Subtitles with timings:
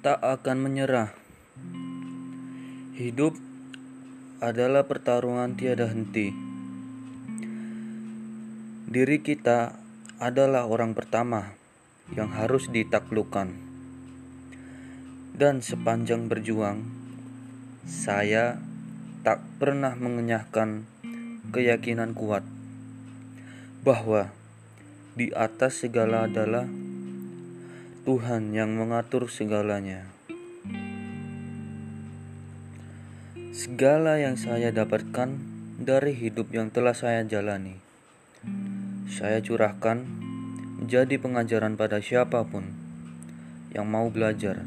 [0.00, 1.12] tak akan menyerah.
[2.96, 3.36] Hidup
[4.40, 6.32] adalah pertarungan tiada henti.
[8.88, 9.76] Diri kita
[10.16, 11.52] adalah orang pertama
[12.16, 13.52] yang harus ditaklukkan.
[15.36, 16.80] Dan sepanjang berjuang,
[17.84, 18.56] saya
[19.20, 20.88] tak pernah mengenyahkan
[21.52, 22.40] keyakinan kuat
[23.84, 24.32] bahwa
[25.12, 26.79] di atas segala adalah
[28.00, 30.08] Tuhan yang mengatur segalanya.
[33.52, 35.36] Segala yang saya dapatkan
[35.76, 37.76] dari hidup yang telah saya jalani,
[39.04, 40.00] saya curahkan
[40.80, 42.72] menjadi pengajaran pada siapa pun
[43.76, 44.64] yang mau belajar